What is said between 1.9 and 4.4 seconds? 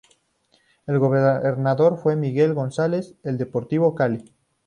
fue Miguel González, del Deportivo Cali.